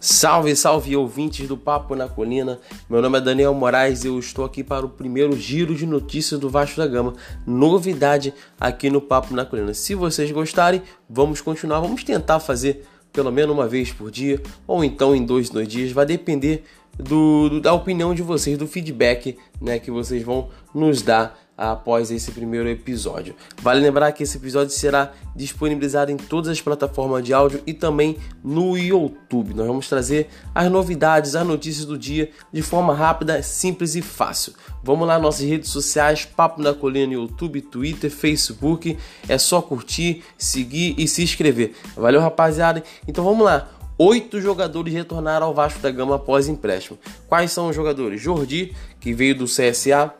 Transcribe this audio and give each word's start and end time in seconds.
Salve, 0.00 0.54
salve 0.54 0.96
ouvintes 0.96 1.48
do 1.48 1.56
Papo 1.56 1.96
na 1.96 2.08
Colina. 2.08 2.60
Meu 2.88 3.02
nome 3.02 3.18
é 3.18 3.20
Daniel 3.20 3.52
Moraes 3.52 4.04
e 4.04 4.06
eu 4.06 4.16
estou 4.16 4.44
aqui 4.44 4.62
para 4.62 4.86
o 4.86 4.88
primeiro 4.88 5.36
giro 5.36 5.74
de 5.74 5.84
notícias 5.84 6.38
do 6.38 6.48
Vasco 6.48 6.76
da 6.76 6.86
Gama. 6.86 7.14
Novidade 7.44 8.32
aqui 8.60 8.90
no 8.90 9.00
Papo 9.00 9.34
na 9.34 9.44
Colina. 9.44 9.74
Se 9.74 9.96
vocês 9.96 10.30
gostarem, 10.30 10.82
vamos 11.10 11.40
continuar. 11.40 11.80
Vamos 11.80 12.04
tentar 12.04 12.38
fazer 12.38 12.86
pelo 13.12 13.32
menos 13.32 13.52
uma 13.52 13.66
vez 13.66 13.90
por 13.90 14.08
dia 14.08 14.40
ou 14.68 14.84
então 14.84 15.16
em 15.16 15.26
dois, 15.26 15.50
dois 15.50 15.66
dias. 15.66 15.90
Vai 15.90 16.06
depender 16.06 16.64
do, 16.96 17.48
do 17.48 17.60
da 17.60 17.72
opinião 17.72 18.14
de 18.14 18.22
vocês, 18.22 18.56
do 18.56 18.66
feedback 18.66 19.36
né, 19.60 19.78
que 19.78 19.90
vocês 19.90 20.22
vão 20.22 20.48
nos 20.74 21.02
dar 21.02 21.38
após 21.58 22.12
esse 22.12 22.30
primeiro 22.30 22.68
episódio. 22.68 23.34
Vale 23.60 23.80
lembrar 23.80 24.12
que 24.12 24.22
esse 24.22 24.36
episódio 24.36 24.70
será 24.70 25.12
disponibilizado 25.34 26.12
em 26.12 26.16
todas 26.16 26.50
as 26.50 26.60
plataformas 26.60 27.24
de 27.24 27.34
áudio 27.34 27.60
e 27.66 27.74
também 27.74 28.16
no 28.44 28.78
YouTube. 28.78 29.54
Nós 29.54 29.66
vamos 29.66 29.88
trazer 29.88 30.28
as 30.54 30.70
novidades, 30.70 31.34
as 31.34 31.44
notícias 31.44 31.84
do 31.84 31.98
dia 31.98 32.30
de 32.52 32.62
forma 32.62 32.94
rápida, 32.94 33.42
simples 33.42 33.96
e 33.96 34.02
fácil. 34.02 34.52
Vamos 34.84 35.08
lá 35.08 35.18
nossas 35.18 35.44
redes 35.48 35.70
sociais, 35.70 36.24
Papo 36.24 36.62
na 36.62 36.72
Colina, 36.72 37.14
YouTube, 37.14 37.60
Twitter, 37.60 38.08
Facebook. 38.08 38.96
É 39.28 39.36
só 39.36 39.60
curtir, 39.60 40.22
seguir 40.38 40.94
e 40.96 41.08
se 41.08 41.24
inscrever. 41.24 41.72
Valeu, 41.96 42.20
rapaziada. 42.20 42.84
Então 43.06 43.24
vamos 43.24 43.44
lá. 43.44 43.68
Oito 43.98 44.40
jogadores 44.40 44.94
retornaram 44.94 45.48
ao 45.48 45.54
Vasco 45.54 45.80
da 45.80 45.90
Gama 45.90 46.14
após 46.14 46.46
empréstimo. 46.46 46.96
Quais 47.26 47.50
são 47.50 47.68
os 47.68 47.74
jogadores? 47.74 48.20
Jordi, 48.20 48.72
que 49.00 49.12
veio 49.12 49.36
do 49.36 49.46
CSA, 49.46 50.14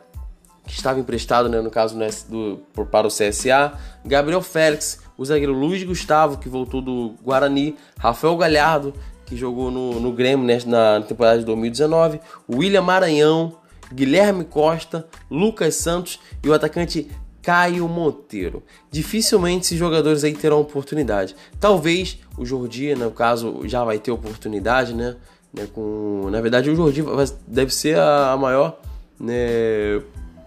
que 0.67 0.73
estava 0.73 0.99
emprestado, 0.99 1.47
né, 1.47 1.61
no 1.61 1.71
caso 1.71 1.97
do, 2.27 2.59
para 2.91 3.07
o 3.07 3.09
CSA, 3.09 3.73
Gabriel 4.05 4.41
Félix, 4.41 4.99
o 5.17 5.23
zagueiro 5.23 5.53
Luiz 5.53 5.81
Gustavo, 5.83 6.37
que 6.37 6.49
voltou 6.49 6.81
do 6.81 7.15
Guarani, 7.23 7.77
Rafael 7.97 8.35
Galhardo, 8.35 8.93
que 9.25 9.37
jogou 9.37 9.71
no, 9.71 9.99
no 9.99 10.11
Grêmio 10.11 10.45
né, 10.45 10.59
na 10.65 11.01
temporada 11.01 11.39
de 11.39 11.45
2019, 11.45 12.19
William 12.49 12.81
Maranhão, 12.81 13.55
Guilherme 13.93 14.43
Costa, 14.43 15.07
Lucas 15.31 15.75
Santos 15.75 16.19
e 16.43 16.49
o 16.49 16.53
atacante 16.53 17.09
Caio 17.49 17.87
Monteiro. 17.87 18.61
Dificilmente 18.91 19.65
esses 19.65 19.79
jogadores 19.79 20.23
aí 20.23 20.35
terão 20.35 20.61
oportunidade. 20.61 21.35
Talvez 21.59 22.19
o 22.37 22.45
Jordi, 22.45 22.93
no 22.93 23.09
caso, 23.09 23.61
já 23.63 23.83
vai 23.83 23.97
ter 23.97 24.11
oportunidade, 24.11 24.93
né? 24.93 25.15
né 25.51 25.67
com, 25.73 26.27
na 26.29 26.39
verdade, 26.41 26.69
o 26.69 26.75
Jordi 26.75 27.03
deve 27.47 27.73
ser 27.73 27.97
a, 27.97 28.33
a 28.33 28.37
maior 28.37 28.79
né, 29.19 29.99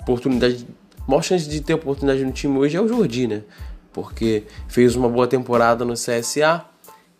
oportunidade, 0.03 0.65
maior 1.05 1.23
chance 1.23 1.49
de 1.49 1.61
ter 1.61 1.75
oportunidade 1.75 2.25
no 2.25 2.31
time 2.31 2.57
hoje 2.57 2.77
é 2.77 2.81
o 2.81 2.87
Jordi, 2.87 3.27
né? 3.27 3.43
Porque 3.93 4.45
fez 4.69 4.95
uma 4.95 5.09
boa 5.09 5.27
temporada 5.27 5.85
no 5.85 5.95
CSA 5.95 6.65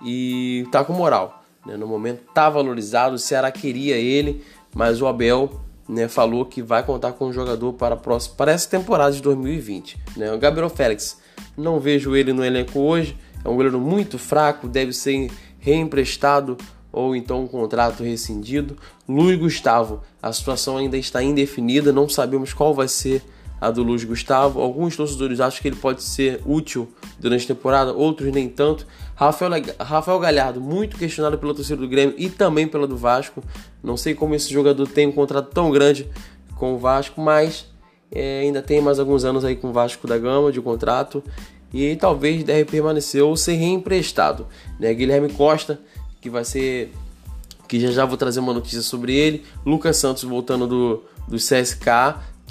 e 0.07 0.65
tá 0.71 0.85
com 0.85 0.93
moral. 0.93 1.43
Né? 1.67 1.77
No 1.77 1.89
momento 1.89 2.23
tá 2.33 2.49
valorizado, 2.49 3.17
o 3.17 3.19
Ceará 3.19 3.51
queria 3.51 3.97
ele, 3.97 4.45
mas 4.73 5.03
o 5.03 5.09
Abel 5.09 5.61
né, 5.89 6.09
falou 6.09 6.45
que 6.45 6.63
vai 6.63 6.83
contar 6.83 7.13
com 7.13 7.27
o 7.27 7.33
jogador 7.33 7.73
para, 7.73 7.97
próximo, 7.97 8.37
para 8.37 8.53
essa 8.53 8.69
temporada 8.69 9.13
de 9.13 9.23
2020. 9.23 9.99
Né? 10.17 10.33
O 10.33 10.39
Gabriel 10.39 10.71
Félix, 10.71 11.19
não 11.57 11.81
vejo 11.81 12.15
ele 12.17 12.33
no 12.33 12.45
elenco 12.45 12.79
hoje, 12.79 13.17
é 13.45 13.49
um 13.49 13.57
goleiro 13.57 13.81
muito 13.81 14.19
fraco, 14.19 14.69
deve 14.69 14.93
ser 14.93 15.31
reemprestado 15.59 16.57
ou 16.93 17.17
então 17.17 17.43
um 17.43 17.49
contrato 17.49 18.03
rescindido. 18.03 18.77
Luiz 19.09 19.39
Gustavo, 19.39 20.03
a 20.23 20.33
situação 20.33 20.77
ainda 20.77 20.97
está 20.97 21.23
indefinida, 21.23 21.93
não 21.93 22.09
sabemos 22.09 22.53
qual 22.53 22.75
vai 22.75 22.89
ser 22.89 23.23
a 23.63 23.71
do 23.71 23.85
Luiz 23.85 24.03
Gustavo. 24.03 24.61
Alguns 24.61 24.97
torcedores 24.97 25.39
acham 25.39 25.63
que 25.63 25.69
ele 25.69 25.77
pode 25.77 26.03
ser 26.03 26.41
útil 26.45 26.93
durante 27.21 27.45
a 27.45 27.55
temporada, 27.55 27.93
outros 27.93 28.33
nem 28.33 28.49
tanto. 28.49 28.85
Rafael, 29.15 29.53
Rafael 29.79 30.19
Galhardo, 30.19 30.61
muito 30.61 30.97
questionado 30.97 31.39
pela 31.39 31.55
torcida 31.55 31.81
do 31.81 31.89
Grêmio 31.89 32.17
e 32.19 32.29
também 32.29 32.67
pela 32.67 32.89
do 32.89 32.97
Vasco. 32.97 33.41
Não 33.81 33.97
sei 33.97 34.15
como 34.15 34.35
esse 34.35 34.53
jogador 34.53 34.89
tem 34.89 35.07
um 35.07 35.13
contrato 35.13 35.51
tão 35.53 35.71
grande 35.71 36.09
com 36.57 36.75
o 36.75 36.79
Vasco, 36.79 37.21
mas 37.21 37.67
é, 38.11 38.41
ainda 38.41 38.61
tem 38.61 38.81
mais 38.81 38.99
alguns 38.99 39.25
anos 39.25 39.45
aí 39.45 39.55
com 39.55 39.69
o 39.69 39.73
Vasco 39.73 40.09
da 40.09 40.19
Gama 40.19 40.51
de 40.51 40.61
contrato 40.61 41.23
e 41.73 41.95
talvez 41.95 42.43
deve 42.43 42.65
permanecer 42.65 43.23
ou 43.23 43.37
ser 43.37 43.55
reemprestado. 43.55 44.47
Né? 44.81 44.93
Guilherme 44.93 45.31
Costa 45.31 45.79
que 46.21 46.29
vai 46.29 46.45
ser. 46.45 46.93
Que 47.69 47.81
já 47.81 47.91
já 47.91 48.05
vou 48.05 48.17
trazer 48.17 48.41
uma 48.41 48.53
notícia 48.53 48.83
sobre 48.83 49.15
ele. 49.15 49.45
Lucas 49.65 49.97
Santos 49.97 50.25
voltando 50.25 50.67
do, 50.67 51.03
do 51.27 51.37
CSK, 51.37 51.87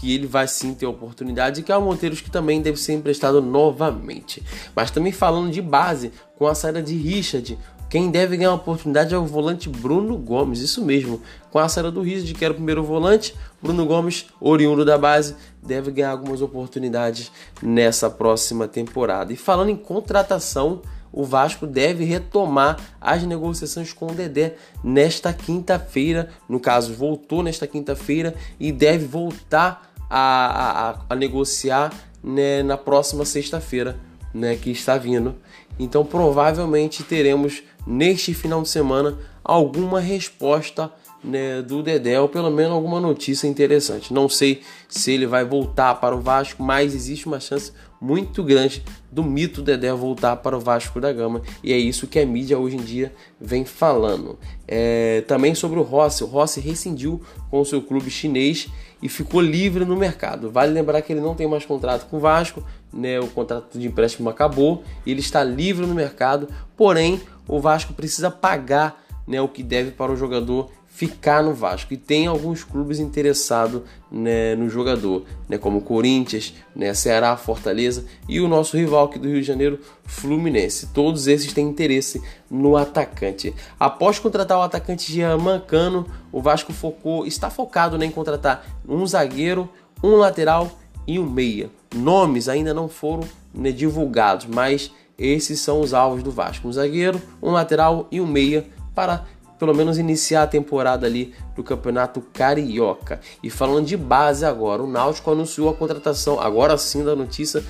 que 0.01 0.12
ele 0.12 0.25
vai 0.25 0.47
sim 0.47 0.73
ter 0.73 0.88
oportunidade. 0.88 1.62
E 1.62 1.63
que 1.63 1.72
é 1.72 1.78
o 1.78 1.81
Monteiros 1.81 2.22
que 2.22 2.31
também 2.31 2.59
deve 2.59 2.79
ser 2.79 2.94
emprestado 2.94 3.39
novamente. 3.39 4.44
Mas 4.75 4.89
também 4.89 5.12
falando 5.12 5.51
de 5.51 5.62
base, 5.62 6.12
com 6.39 6.47
a 6.47 6.56
saída 6.56 6.81
de 6.81 6.95
Richard, 6.95 7.56
quem 7.88 8.09
deve 8.09 8.35
ganhar 8.35 8.53
oportunidade 8.53 9.13
é 9.13 9.17
o 9.17 9.25
volante 9.28 9.69
Bruno 9.69 10.17
Gomes, 10.17 10.59
isso 10.59 10.84
mesmo. 10.84 11.22
Com 11.51 11.59
a 11.59 11.69
saída 11.69 11.91
do 11.91 12.01
Richard, 12.01 12.34
que 12.34 12.44
era 12.44 12.51
o 12.51 12.56
primeiro 12.56 12.84
volante, 12.84 13.35
Bruno 13.62 13.85
Gomes, 13.85 14.25
oriundo 14.39 14.84
da 14.84 14.97
base, 14.97 15.35
deve 15.62 15.91
ganhar 15.91 16.09
algumas 16.09 16.41
oportunidades 16.41 17.31
nessa 17.62 18.09
próxima 18.09 18.68
temporada. 18.68 19.31
E 19.31 19.35
falando 19.35 19.69
em 19.69 19.75
contratação, 19.75 20.81
o 21.13 21.23
Vasco 21.23 21.68
deve 21.68 22.06
retomar 22.06 22.79
as 23.00 23.23
negociações 23.23 23.94
com 23.94 24.07
o 24.07 24.16
Dedé 24.16 24.56
nesta 24.83 25.31
quinta-feira. 25.31 26.29
No 26.50 26.59
caso, 26.59 26.94
voltou 26.94 27.44
nesta 27.44 27.68
quinta-feira 27.68 28.33
e 28.59 28.72
deve 28.72 29.06
voltar 29.06 29.91
a, 30.13 30.89
a, 30.89 30.95
a 31.09 31.16
negociar 31.16 31.94
né, 32.22 32.61
na 32.61 32.77
próxima 32.77 33.23
sexta-feira, 33.23 33.97
né, 34.33 34.57
que 34.57 34.69
está 34.69 34.97
vindo. 34.97 35.35
Então, 35.79 36.05
provavelmente 36.05 37.01
teremos 37.03 37.63
neste 37.88 38.33
final 38.33 38.61
de 38.61 38.69
semana 38.69 39.17
alguma 39.44 40.01
resposta 40.01 40.91
né, 41.23 41.61
do 41.61 41.81
Dedé, 41.81 42.19
ou 42.19 42.27
pelo 42.27 42.51
menos 42.51 42.73
alguma 42.73 43.00
notícia 43.00 43.47
interessante. 43.47 44.13
Não 44.13 44.27
sei 44.27 44.61
se 44.89 45.11
ele 45.11 45.25
vai 45.25 45.45
voltar 45.45 45.95
para 45.95 46.16
o 46.16 46.19
Vasco, 46.19 46.61
mas 46.61 46.94
existe 46.94 47.27
uma 47.27 47.39
chance 47.39 47.71
muito 48.00 48.44
grande 48.44 48.83
do 49.11 49.23
mito 49.23 49.61
Dedé 49.61 49.94
voltar 49.94 50.38
para 50.38 50.57
o 50.57 50.59
Vasco 50.59 51.00
da 51.00 51.13
Gama, 51.13 51.44
e 51.63 51.71
é 51.71 51.77
isso 51.77 52.07
que 52.07 52.19
a 52.19 52.25
mídia 52.25 52.57
hoje 52.57 52.75
em 52.75 52.81
dia 52.81 53.13
vem 53.39 53.63
falando. 53.63 54.39
É, 54.67 55.21
também 55.27 55.53
sobre 55.53 55.79
o 55.79 55.83
Rossi, 55.83 56.23
o 56.23 56.27
Rossi 56.27 56.59
rescindiu 56.59 57.21
com 57.51 57.61
o 57.61 57.66
seu 57.66 57.81
clube 57.81 58.09
chinês 58.09 58.67
e 59.01 59.09
ficou 59.09 59.41
livre 59.41 59.84
no 59.85 59.95
mercado. 59.95 60.51
Vale 60.51 60.72
lembrar 60.72 61.01
que 61.01 61.12
ele 61.12 61.22
não 61.22 61.35
tem 61.35 61.47
mais 61.47 61.66
contrato 61.66 62.07
com 62.07 62.17
o 62.17 62.19
Vasco, 62.19 62.63
né, 62.94 63.19
o 63.19 63.28
contrato 63.28 63.79
de 63.79 63.88
empréstimo 63.88 64.29
acabou, 64.29 64.84
ele 65.06 65.19
está 65.19 65.44
livre 65.44 65.85
no 65.85 65.95
mercado, 65.95 66.47
porém 66.78 67.22
o 67.47 67.59
Vasco 67.59 67.94
precisa 67.94 68.29
pagar 68.29 69.03
né, 69.28 69.41
o 69.41 69.47
que 69.47 69.63
deve 69.63 69.91
para 69.91 70.12
o 70.12 70.16
jogador 70.16 70.69
ficar 70.91 71.41
no 71.41 71.53
Vasco. 71.53 71.94
E 71.94 71.97
tem 71.97 72.28
alguns 72.28 72.63
clubes 72.63 73.00
interessados 73.00 73.81
né, 74.12 74.53
no 74.56 74.69
jogador, 74.69 75.24
né, 75.47 75.57
como 75.57 75.81
Corinthians, 75.81 76.53
né, 76.75 76.94
Ceará, 76.94 77.35
Fortaleza 77.38 78.06
e 78.28 78.41
o 78.41 78.47
nosso 78.47 78.78
rival 78.78 79.06
aqui 79.06 79.18
do 79.18 79.28
Rio 79.28 79.40
de 79.40 79.47
Janeiro, 79.47 79.80
Fluminense. 80.03 80.88
Todos 80.94 81.28
esses 81.28 81.53
têm 81.53 81.68
interesse 81.68 82.22
no 82.50 82.75
atacante. 82.75 83.56
Após 83.80 84.19
contratar 84.19 84.59
o 84.59 84.62
atacante 84.62 85.12
Jean 85.12 85.38
Mancano, 85.38 86.06
o 86.31 86.41
Vasco 86.41 86.74
focou, 86.74 87.25
está 87.25 87.50
focado 87.50 87.97
né, 87.97 88.06
em 88.06 88.12
contratar 88.12 88.63
um 88.88 89.07
zagueiro, 89.07 89.69
um 90.03 90.18
lateral 90.18 90.78
e 91.07 91.18
um 91.18 91.28
meia. 91.28 91.69
Nomes 91.96 92.50
ainda 92.50 92.74
não 92.74 92.88
foram 92.88 93.24
né, 93.53 93.72
divulgados, 93.72 94.46
mas 94.46 94.91
esses 95.18 95.59
são 95.62 95.80
os 95.81 95.94
alvos 95.94 96.22
do 96.22 96.31
Vasco: 96.31 96.68
um 96.68 96.72
zagueiro, 96.72 97.19
um 97.41 97.51
lateral 97.51 98.07
e 98.12 98.19
um 98.19 98.28
meia 98.28 98.66
para 98.94 99.25
pelo 99.61 99.75
menos 99.75 99.99
iniciar 99.99 100.41
a 100.41 100.47
temporada 100.47 101.05
ali 101.05 101.35
do 101.55 101.63
Campeonato 101.63 102.19
Carioca. 102.33 103.19
E 103.44 103.49
falando 103.51 103.85
de 103.85 103.95
base 103.95 104.44
agora, 104.44 104.81
o 104.81 104.88
Náutico 104.88 105.29
anunciou 105.29 105.69
a 105.69 105.73
contratação, 105.75 106.41
agora 106.41 106.75
sim 106.79 107.05
da 107.05 107.16
notícia 107.16 107.63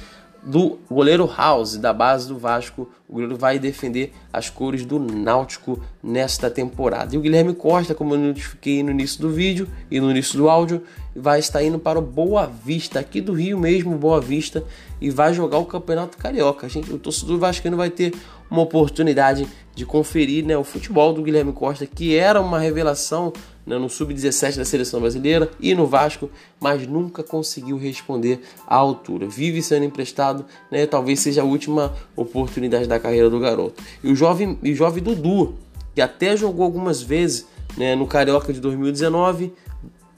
do 0.44 0.80
goleiro 0.90 1.26
House, 1.26 1.78
da 1.78 1.94
base 1.94 2.28
do 2.28 2.38
Vasco. 2.38 2.90
O 3.08 3.14
goleiro 3.14 3.36
vai 3.36 3.60
defender 3.60 4.14
as 4.32 4.50
cores 4.50 4.86
do 4.86 5.00
Náutico 5.00 5.80
nesta 6.02 6.50
temporada. 6.50 7.14
E 7.14 7.18
o 7.18 7.22
Guilherme 7.22 7.54
Costa, 7.54 7.94
como 7.94 8.16
eu 8.16 8.20
notifiquei 8.20 8.82
no 8.82 8.92
início 8.92 9.22
do 9.22 9.30
vídeo 9.30 9.68
e 9.90 10.00
no 10.00 10.10
início 10.10 10.38
do 10.38 10.50
áudio, 10.50 10.84
vai 11.16 11.40
estar 11.40 11.64
indo 11.64 11.78
para 11.78 12.00
o 12.00 12.02
Boa 12.02 12.46
Vista, 12.46 13.00
aqui 13.00 13.22
do 13.22 13.34
Rio 13.34 13.60
mesmo, 13.60 13.98
Boa 13.98 14.22
Vista, 14.22 14.64
e 15.00 15.10
vai 15.10 15.34
jogar 15.34 15.58
o 15.58 15.66
Campeonato 15.66 16.18
Carioca. 16.18 16.70
Gente, 16.70 16.92
o 16.92 16.98
torcedor 16.98 17.38
vascaíno 17.38 17.78
vai 17.78 17.90
ter 17.90 18.14
uma 18.50 18.62
oportunidade 18.62 19.48
de 19.74 19.86
conferir 19.86 20.46
né, 20.46 20.58
o 20.58 20.64
futebol 20.64 21.14
do 21.14 21.24
Guilherme 21.24 21.54
Costa, 21.54 21.86
que 21.86 22.16
era 22.16 22.42
uma 22.42 22.60
revelação 22.60 23.32
né, 23.72 23.78
no 23.78 23.90
sub-17 23.90 24.58
da 24.58 24.66
seleção 24.66 25.00
brasileira 25.00 25.50
e 25.58 25.74
no 25.74 25.88
Vasco, 25.88 26.30
mas 26.60 26.86
nunca 26.86 27.24
conseguiu 27.24 27.78
responder 27.78 28.42
à 28.68 28.76
altura. 28.76 29.28
Vive 29.28 29.64
sendo 29.64 29.86
emprestado, 29.86 30.46
né, 30.70 30.86
talvez 30.86 31.22
seja 31.22 31.42
a 31.42 31.46
última 31.46 31.94
oportunidade 32.14 32.86
da 32.86 33.00
carreira 33.00 33.30
do 33.30 33.40
garoto. 33.40 33.82
E 34.04 34.12
o 34.12 34.16
jovem, 34.16 34.60
e 34.62 34.74
o 34.74 34.76
jovem 34.76 35.02
Dudu, 35.02 35.56
que 35.96 36.02
até 36.02 36.36
jogou 36.36 36.66
algumas 36.66 37.02
vezes 37.02 37.48
né, 37.78 37.96
no 37.96 38.06
Carioca 38.06 38.52
de 38.52 38.60
2019, 38.60 39.54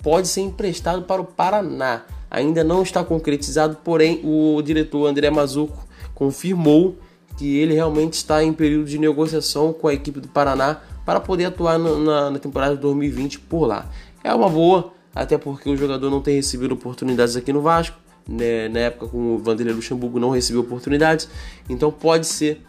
pode 0.01 0.27
ser 0.27 0.41
emprestado 0.41 1.03
para 1.03 1.21
o 1.21 1.25
Paraná. 1.25 2.01
Ainda 2.31 2.63
não 2.63 2.81
está 2.81 3.03
concretizado, 3.03 3.77
porém 3.83 4.19
o 4.23 4.59
diretor 4.63 5.05
André 5.05 5.29
Mazuco 5.29 5.87
confirmou 6.15 6.95
que 7.37 7.57
ele 7.57 7.75
realmente 7.75 8.13
está 8.13 8.43
em 8.43 8.51
período 8.51 8.85
de 8.85 8.97
negociação 8.97 9.71
com 9.71 9.87
a 9.87 9.93
equipe 9.93 10.19
do 10.19 10.27
Paraná 10.27 10.81
para 11.05 11.19
poder 11.19 11.45
atuar 11.45 11.77
na, 11.77 12.31
na 12.31 12.39
temporada 12.39 12.75
de 12.75 12.81
2020 12.81 13.39
por 13.39 13.65
lá. 13.65 13.89
É 14.23 14.33
uma 14.33 14.49
boa, 14.49 14.93
até 15.13 15.37
porque 15.37 15.69
o 15.69 15.77
jogador 15.77 16.09
não 16.09 16.21
tem 16.21 16.35
recebido 16.35 16.73
oportunidades 16.73 17.35
aqui 17.35 17.51
no 17.51 17.61
Vasco. 17.61 17.97
Né? 18.27 18.69
Na 18.69 18.79
época 18.79 19.07
com 19.07 19.35
o 19.35 19.37
Vanderlei 19.37 19.75
Luxemburgo 19.75 20.19
não 20.19 20.29
recebeu 20.29 20.61
oportunidades, 20.61 21.27
então 21.69 21.91
pode 21.91 22.25
ser 22.25 22.61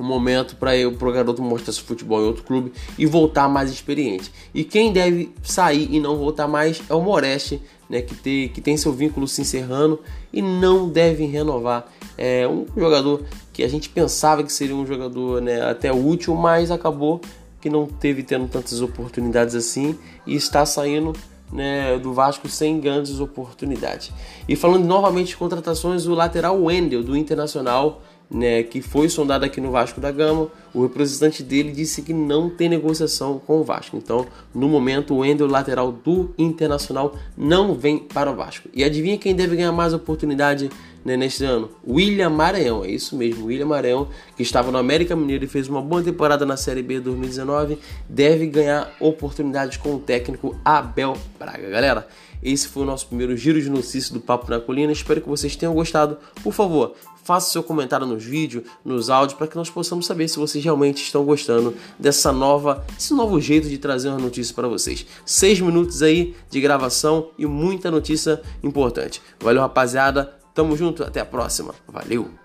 um 0.00 0.04
momento 0.04 0.56
para 0.56 0.72
o 0.88 1.12
garoto 1.12 1.42
mostrar 1.42 1.72
seu 1.72 1.84
futebol 1.84 2.22
em 2.22 2.26
outro 2.26 2.42
clube 2.42 2.72
e 2.98 3.04
voltar 3.04 3.48
mais 3.48 3.70
experiente. 3.70 4.32
E 4.54 4.64
quem 4.64 4.92
deve 4.92 5.32
sair 5.42 5.88
e 5.92 6.00
não 6.00 6.16
voltar 6.16 6.48
mais 6.48 6.80
é 6.88 6.94
o 6.94 7.02
Moreste, 7.02 7.60
né, 7.88 8.00
que, 8.00 8.14
tem, 8.14 8.48
que 8.48 8.60
tem 8.60 8.76
seu 8.76 8.92
vínculo 8.92 9.28
se 9.28 9.42
encerrando 9.42 10.00
e 10.32 10.40
não 10.40 10.88
deve 10.88 11.26
renovar. 11.26 11.86
É 12.16 12.48
um 12.48 12.66
jogador 12.76 13.22
que 13.52 13.62
a 13.62 13.68
gente 13.68 13.88
pensava 13.90 14.42
que 14.42 14.52
seria 14.52 14.74
um 14.74 14.86
jogador 14.86 15.42
né, 15.42 15.60
até 15.62 15.92
útil, 15.92 16.34
mas 16.34 16.70
acabou 16.70 17.20
que 17.60 17.68
não 17.68 17.86
teve 17.86 18.22
tendo 18.22 18.48
tantas 18.48 18.80
oportunidades 18.80 19.54
assim 19.54 19.98
e 20.26 20.34
está 20.34 20.64
saindo 20.64 21.12
né, 21.52 21.98
do 21.98 22.12
Vasco 22.12 22.48
sem 22.48 22.80
grandes 22.80 23.20
oportunidades. 23.20 24.12
E 24.48 24.56
falando 24.56 24.84
novamente 24.84 25.28
de 25.28 25.36
contratações, 25.36 26.06
o 26.06 26.14
lateral 26.14 26.62
Wendel 26.62 27.02
do 27.02 27.16
Internacional 27.16 28.02
né, 28.30 28.62
que 28.62 28.80
foi 28.80 29.08
sondado 29.08 29.44
aqui 29.44 29.60
no 29.60 29.72
Vasco 29.72 30.00
da 30.00 30.12
Gama, 30.12 30.48
o 30.72 30.82
representante 30.82 31.42
dele 31.42 31.72
disse 31.72 32.02
que 32.02 32.12
não 32.12 32.48
tem 32.48 32.68
negociação 32.68 33.40
com 33.44 33.60
o 33.60 33.64
Vasco. 33.64 33.96
Então, 33.96 34.26
no 34.54 34.68
momento, 34.68 35.14
o 35.14 35.18
Wendel, 35.18 35.48
lateral 35.48 35.90
do 35.90 36.32
Internacional, 36.38 37.16
não 37.36 37.74
vem 37.74 37.98
para 37.98 38.30
o 38.30 38.36
Vasco. 38.36 38.68
E 38.72 38.84
adivinha 38.84 39.18
quem 39.18 39.34
deve 39.34 39.56
ganhar 39.56 39.72
mais 39.72 39.92
oportunidade 39.92 40.70
né, 41.04 41.16
neste 41.16 41.44
ano? 41.44 41.70
William 41.86 42.30
Maranhão, 42.30 42.84
é 42.84 42.90
isso 42.90 43.16
mesmo, 43.16 43.46
William 43.46 43.66
Maranhão, 43.66 44.08
que 44.36 44.42
estava 44.42 44.70
no 44.70 44.78
América 44.78 45.16
Mineiro 45.16 45.44
e 45.44 45.48
fez 45.48 45.68
uma 45.68 45.82
boa 45.82 46.02
temporada 46.02 46.46
na 46.46 46.56
Série 46.56 46.82
B 46.82 47.00
2019, 47.00 47.78
deve 48.08 48.46
ganhar 48.46 48.94
oportunidades 49.00 49.76
com 49.76 49.96
o 49.96 49.98
técnico 49.98 50.56
Abel 50.64 51.16
Braga. 51.38 51.68
Galera, 51.68 52.06
esse 52.42 52.68
foi 52.68 52.82
o 52.82 52.86
nosso 52.86 53.06
primeiro 53.06 53.36
giro 53.36 53.60
de 53.60 53.68
notícias 53.68 54.10
do 54.10 54.20
Papo 54.20 54.50
na 54.50 54.60
Colina. 54.60 54.92
Espero 54.92 55.20
que 55.20 55.28
vocês 55.28 55.56
tenham 55.56 55.74
gostado. 55.74 56.16
Por 56.42 56.52
favor, 56.52 56.94
faça 57.22 57.50
seu 57.50 57.62
comentário 57.62 58.06
nos 58.06 58.24
vídeos, 58.24 58.64
nos 58.84 59.10
áudios, 59.10 59.36
para 59.36 59.46
que 59.46 59.56
nós 59.56 59.68
possamos 59.68 60.06
saber 60.06 60.28
se 60.28 60.38
vocês 60.38 60.64
realmente 60.64 61.02
estão 61.02 61.24
gostando 61.24 61.74
dessa 61.98 62.32
nova, 62.32 62.84
esse 62.98 63.12
novo 63.12 63.40
jeito 63.40 63.68
de 63.68 63.78
trazer 63.78 64.08
uma 64.08 64.18
notícia 64.18 64.54
para 64.54 64.68
vocês. 64.68 65.06
Seis 65.24 65.60
minutos 65.60 66.02
aí 66.02 66.34
de 66.48 66.60
gravação 66.60 67.30
e 67.38 67.46
muita 67.46 67.90
notícia 67.90 68.40
importante. 68.62 69.20
Valeu, 69.40 69.62
rapaziada. 69.62 70.34
Tamo 70.54 70.76
junto, 70.76 71.04
até 71.04 71.20
a 71.20 71.24
próxima. 71.24 71.74
Valeu! 71.86 72.39